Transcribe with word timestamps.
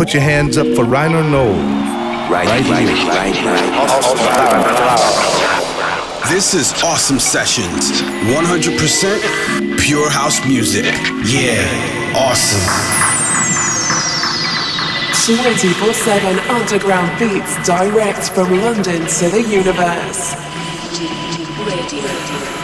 put 0.00 0.14
your 0.14 0.22
hands 0.22 0.56
up 0.56 0.66
for 0.68 0.82
Rhino 0.86 1.22
Knowles. 1.22 1.58
Right, 2.32 2.48
right, 2.48 2.64
right, 2.70 2.88
right, 3.06 3.36
right. 3.44 3.68
This 6.30 6.54
is 6.54 6.72
Awesome 6.82 7.18
Sessions. 7.18 8.00
100% 8.00 9.78
pure 9.78 10.08
house 10.08 10.42
music. 10.46 10.86
Yeah, 11.26 12.16
awesome. 12.16 12.64
24 15.36 15.92
7 15.92 16.38
underground 16.48 17.18
beats 17.18 17.54
direct 17.66 18.30
from 18.30 18.58
London 18.58 19.06
to 19.06 19.28
the 19.28 19.42
universe. 19.42 20.34
Radio. 21.68 22.59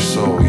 Your 0.00 0.08
soul, 0.08 0.39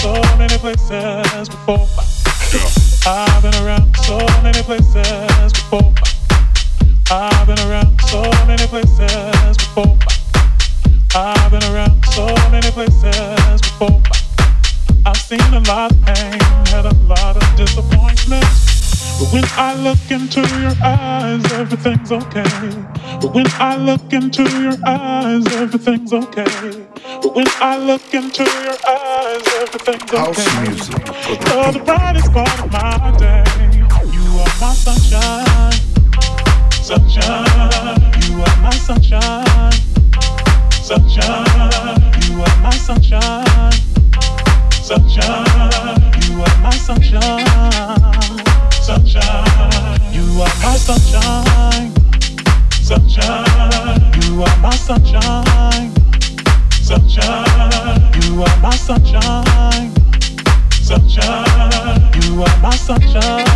so 0.00 0.14
many 0.38 0.56
places 0.56 1.48
before. 1.50 1.86
I've 3.06 3.42
been 3.42 3.54
around 3.62 3.94
so 3.98 4.16
many 4.42 4.62
places 4.62 5.52
before. 5.52 5.92
I've 7.10 7.46
been 7.46 7.60
around 7.68 8.00
so 8.08 8.22
many 8.46 8.66
places 8.66 9.56
before. 9.58 9.98
I've 11.14 11.50
been 11.50 11.64
around 11.64 12.02
so 12.06 12.26
many 12.50 12.70
places 12.70 13.60
before. 13.60 14.00
I've 15.04 15.18
seen 15.18 15.52
a 15.52 15.60
lot 15.68 15.92
of 15.92 16.00
pain, 16.06 16.40
had 16.72 16.86
a 16.86 16.94
lot 17.04 17.36
of 17.36 17.56
disappointments. 17.56 19.18
But 19.20 19.32
when 19.34 19.44
I 19.58 19.74
look 19.74 20.10
into 20.10 20.40
your 20.62 20.72
eyes, 20.82 21.52
everything's 21.52 22.10
okay. 22.10 22.48
But 23.20 23.34
when 23.34 23.46
I 23.58 23.76
look 23.76 24.10
into 24.14 24.44
your 24.62 24.76
eyes, 24.86 25.46
everything's 25.56 26.14
okay. 26.14 26.89
But 27.22 27.34
when 27.34 27.46
I 27.60 27.76
look 27.76 28.14
into 28.14 28.44
your 28.44 28.76
eyes, 28.88 29.42
everything's 29.60 30.10
okay. 30.10 30.16
House 30.16 30.60
music. 30.62 31.04
The 31.74 31.82
brightest 31.84 32.32
part 32.32 32.60
of 32.60 32.72
my 32.72 33.12
day. 33.18 33.44
You 34.08 34.24
are 34.40 34.54
my 34.58 34.72
sunshine, 34.72 35.72
sunshine. 36.70 38.00
You 38.24 38.40
are 38.40 38.56
my 38.62 38.70
sunshine, 38.72 39.72
sunshine. 40.72 42.00
You 42.24 42.40
are 42.40 42.56
my 42.62 42.70
sunshine, 42.70 43.72
sunshine. 44.72 46.00
You 46.24 46.40
are 46.40 46.56
my 46.62 46.70
sunshine, 46.70 47.44
sunshine. 48.72 50.00
You 50.10 50.40
are 50.40 50.56
my 50.64 50.76
sunshine, 50.80 51.92
sunshine. 52.70 54.22
You 54.22 54.42
are 54.42 54.56
my 54.62 54.74
sunshine 54.74 56.09
sunshine. 56.90 58.02
You 58.24 58.42
are 58.42 58.56
my 58.60 58.74
sunshine. 58.74 59.94
Sunshine. 60.72 62.10
You 62.20 62.42
are 62.42 62.58
my 62.60 62.74
sunshine. 62.74 63.46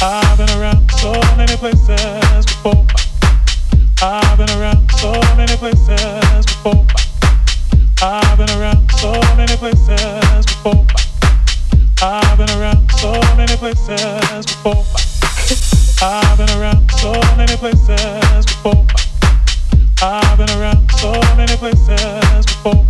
I've 0.00 0.38
been 0.38 0.50
around 0.56 0.88
so 0.92 1.12
many 1.36 1.56
places 1.56 2.46
before. 2.46 2.86
I've 4.02 4.38
been 4.38 4.50
around 4.50 4.88
so 4.92 5.10
many 5.36 5.56
places 5.56 6.46
before. 6.46 6.86
I've 8.02 8.38
been 8.38 8.50
around 8.50 8.88
so 8.92 9.10
many 9.36 9.56
places 9.56 10.46
before. 10.46 10.86
I've 12.02 12.38
been 12.38 12.50
around 12.50 12.88
so 12.92 13.10
many 13.36 13.56
places 13.56 14.46
before. 14.46 14.84
I've 16.02 16.38
been 16.38 16.50
around 16.56 16.88
so 16.92 17.12
many 17.36 17.56
places 17.56 18.46
before. 18.46 19.05
I've 20.02 20.36
been 20.36 20.50
around 20.50 20.90
so 20.92 21.12
many 21.36 21.56
places 21.56 22.44
before. 22.44 22.86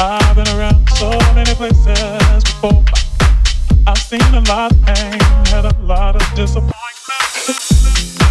I've 0.00 0.34
been 0.34 0.48
around 0.48 0.88
so 0.90 1.10
many 1.34 1.54
places 1.54 2.42
before. 2.42 2.84
I've 3.86 3.98
seen 3.98 4.20
a 4.34 4.40
lot 4.48 4.72
of 4.72 4.82
pain, 4.82 5.20
had 5.46 5.66
a 5.66 5.76
lot 5.82 6.16
of 6.16 6.34
disappointment. 6.34 8.23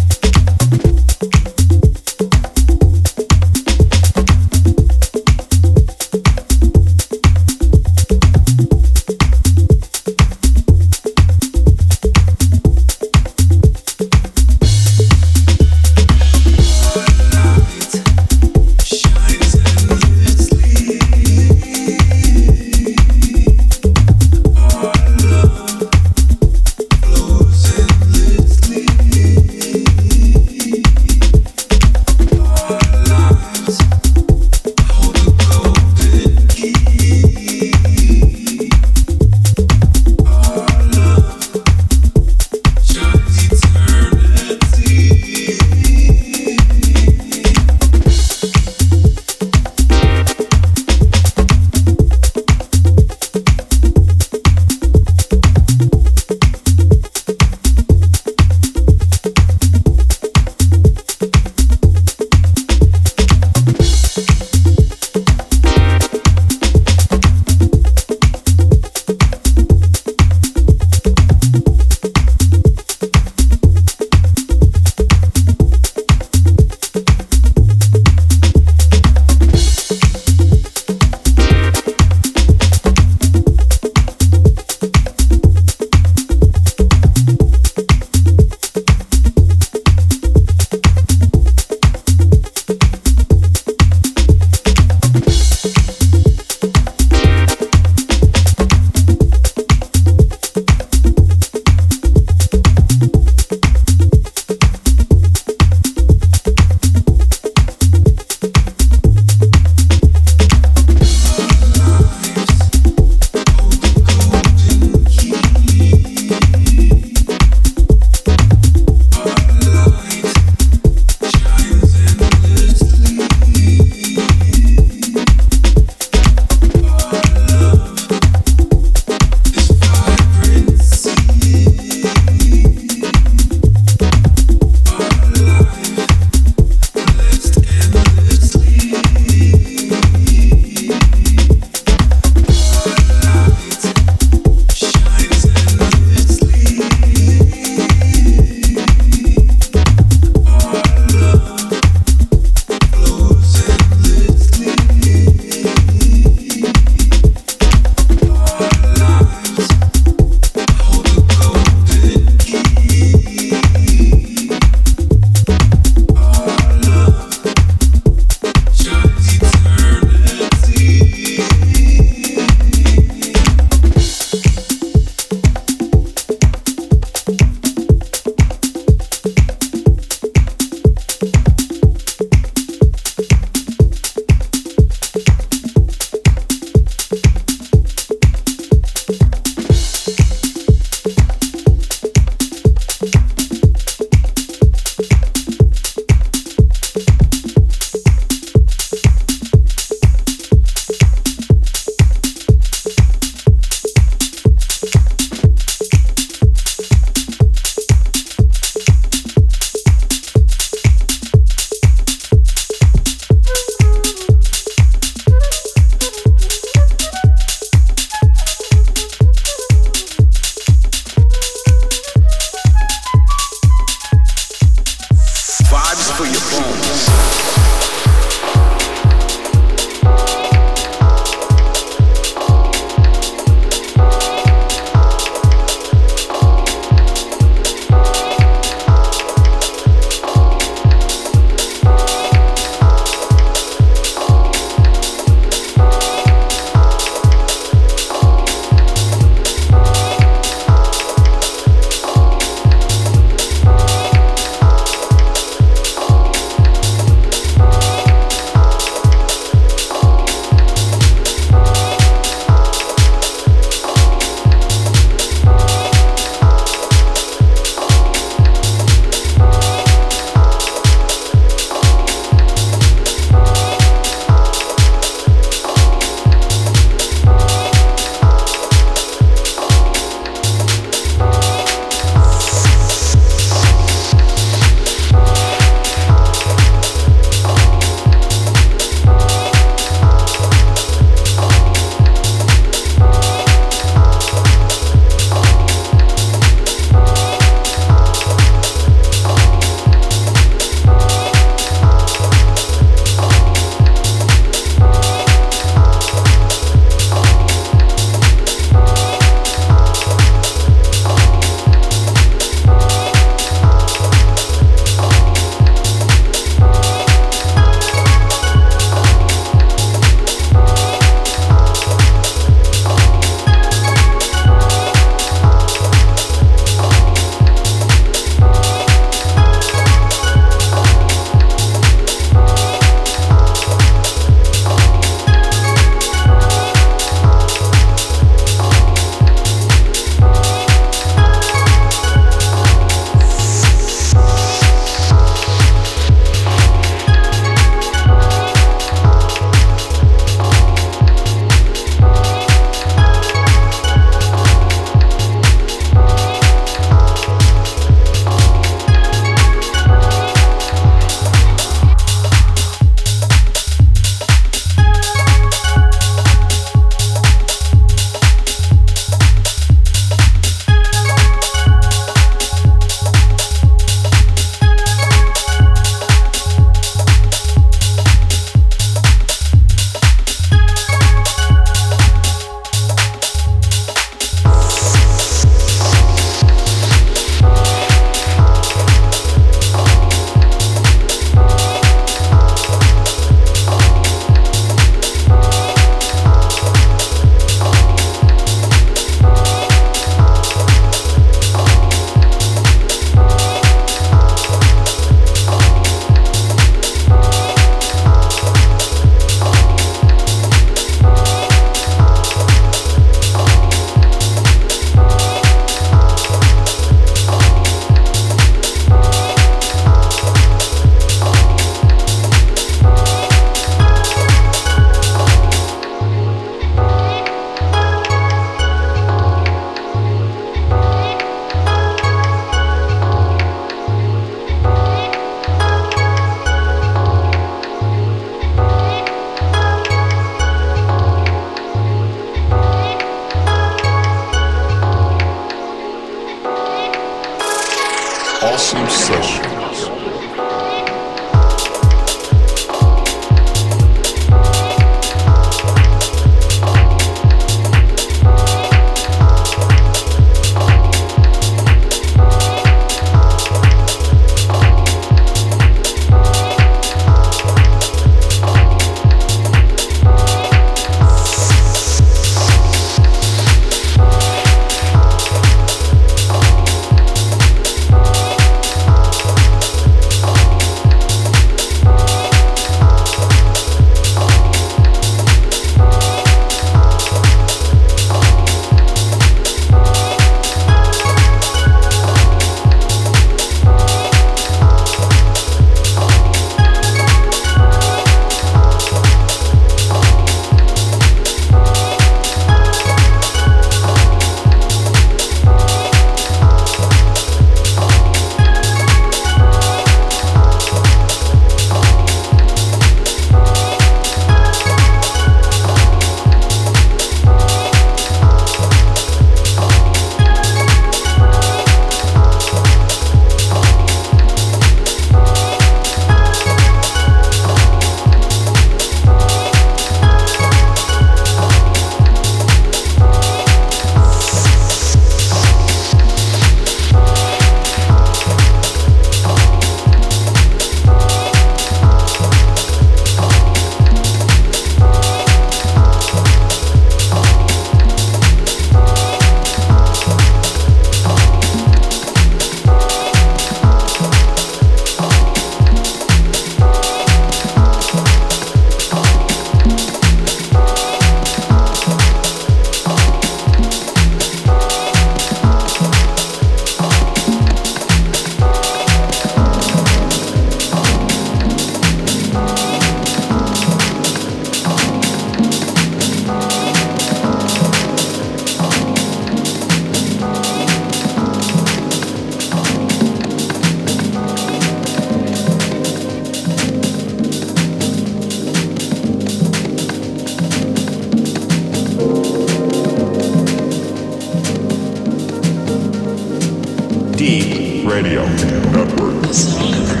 Deep 597.21 597.85
Radio 597.85 598.25
Network. 598.71 600.00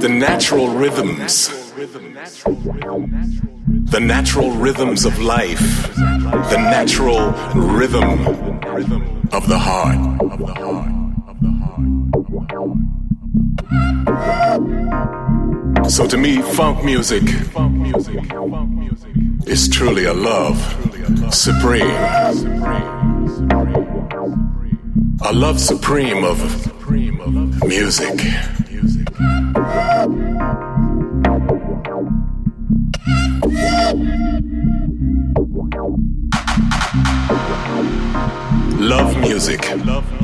The 0.00 0.08
natural 0.08 0.68
rhythms. 0.68 1.48
The 3.90 4.00
natural 4.00 4.50
rhythms 4.52 5.04
of 5.04 5.18
life, 5.18 5.94
the 5.94 6.56
natural 6.56 7.32
rhythm 7.54 8.26
of 9.32 9.48
the 9.48 9.58
heart. 9.58 10.18
So 15.88 16.06
to 16.06 16.16
me, 16.16 16.42
funk 16.42 16.84
music 16.84 17.22
is 19.46 19.68
truly 19.68 20.04
a 20.04 20.12
love 20.12 20.58
supreme. 21.32 21.82
A 25.22 25.32
love 25.32 25.58
supreme 25.60 26.24
of 26.24 26.38
music. 27.66 28.20
Love 38.78 39.18
music. 39.18 39.60
Love 39.84 40.06
music. 40.06 40.17